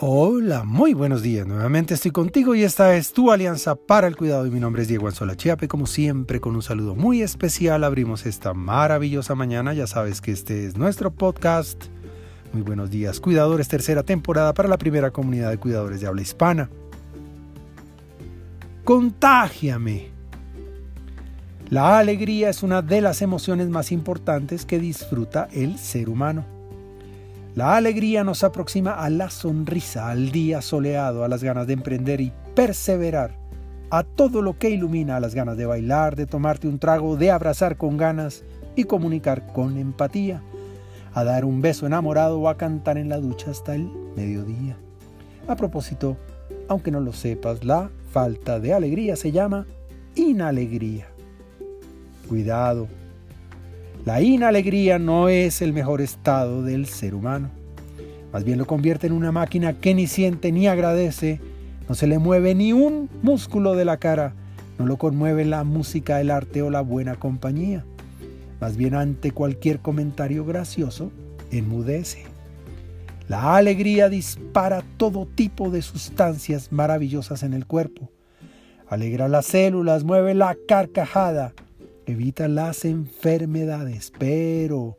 [0.00, 1.44] Hola, muy buenos días.
[1.44, 4.46] Nuevamente estoy contigo y esta es tu alianza para el cuidado.
[4.46, 5.66] Y mi nombre es Diego Anzola Chiape.
[5.66, 9.74] Como siempre, con un saludo muy especial, abrimos esta maravillosa mañana.
[9.74, 11.86] Ya sabes que este es nuestro podcast.
[12.52, 13.66] Muy buenos días, cuidadores.
[13.66, 16.70] Tercera temporada para la primera comunidad de cuidadores de habla hispana.
[18.84, 20.10] Contágiame.
[21.70, 26.57] La alegría es una de las emociones más importantes que disfruta el ser humano.
[27.58, 32.20] La alegría nos aproxima a la sonrisa, al día soleado, a las ganas de emprender
[32.20, 33.36] y perseverar,
[33.90, 37.32] a todo lo que ilumina, a las ganas de bailar, de tomarte un trago, de
[37.32, 38.44] abrazar con ganas
[38.76, 40.40] y comunicar con empatía,
[41.12, 44.76] a dar un beso enamorado o a cantar en la ducha hasta el mediodía.
[45.48, 46.16] A propósito,
[46.68, 49.66] aunque no lo sepas, la falta de alegría se llama
[50.14, 51.08] inalegría.
[52.28, 52.86] Cuidado,
[54.04, 57.50] la inalegría no es el mejor estado del ser humano.
[58.32, 61.40] Más bien lo convierte en una máquina que ni siente ni agradece,
[61.88, 64.34] no se le mueve ni un músculo de la cara,
[64.78, 67.84] no lo conmueve la música, el arte o la buena compañía.
[68.60, 71.10] Más bien ante cualquier comentario gracioso,
[71.50, 72.24] enmudece.
[73.28, 78.10] La alegría dispara todo tipo de sustancias maravillosas en el cuerpo.
[78.88, 81.52] Alegra las células, mueve la carcajada,
[82.12, 84.96] evita las enfermedades, pero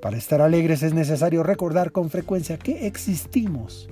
[0.00, 3.88] para estar alegres es necesario recordar con frecuencia que existimos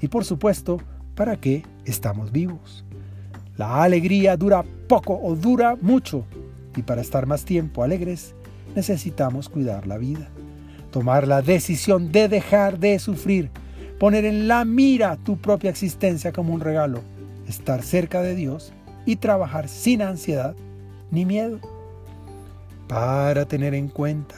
[0.00, 0.78] y por supuesto
[1.14, 2.84] para qué estamos vivos.
[3.56, 6.24] La alegría dura poco o dura mucho
[6.74, 8.34] y para estar más tiempo alegres
[8.74, 10.30] necesitamos cuidar la vida,
[10.90, 13.50] tomar la decisión de dejar de sufrir,
[14.00, 17.02] poner en la mira tu propia existencia como un regalo,
[17.46, 18.72] estar cerca de Dios
[19.04, 20.56] y trabajar sin ansiedad
[21.10, 21.60] ni miedo
[22.92, 24.34] para tener en cuenta.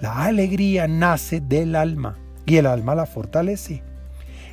[0.00, 2.16] La alegría nace del alma
[2.46, 3.82] y el alma la fortalece.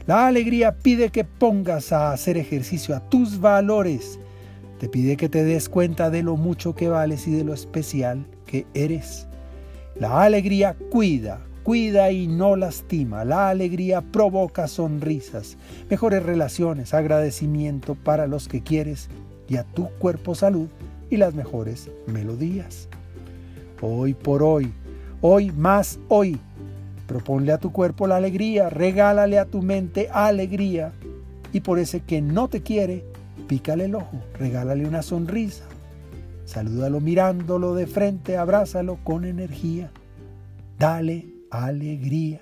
[0.06, 4.20] La alegría pide que pongas a hacer ejercicio a tus valores.
[4.80, 8.26] Te pide que te des cuenta de lo mucho que vales y de lo especial
[8.46, 9.28] que eres.
[9.98, 13.24] La alegría cuida, cuida y no lastima.
[13.24, 15.58] La alegría provoca sonrisas,
[15.90, 19.08] mejores relaciones, agradecimiento para los que quieres
[19.48, 20.68] y a tu cuerpo salud
[21.10, 22.90] y las mejores melodías
[23.82, 24.72] hoy por hoy,
[25.22, 26.40] hoy más hoy.
[27.08, 30.94] Proponle a tu cuerpo la alegría, regálale a tu mente alegría.
[31.54, 33.06] Y por ese que no te quiere,
[33.48, 35.66] pícale el ojo, regálale una sonrisa.
[36.46, 39.92] Salúdalo mirándolo de frente, abrázalo con energía.
[40.78, 42.42] Dale alegría.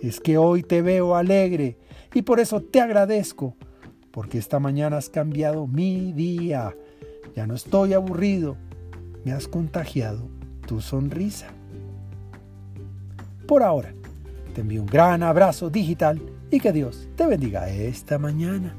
[0.00, 1.76] Es que hoy te veo alegre
[2.14, 3.54] y por eso te agradezco,
[4.10, 6.74] porque esta mañana has cambiado mi día.
[7.34, 8.56] Ya no estoy aburrido,
[9.32, 10.28] has contagiado
[10.66, 11.48] tu sonrisa.
[13.46, 13.94] Por ahora,
[14.54, 18.74] te envío un gran abrazo digital y que Dios te bendiga esta mañana.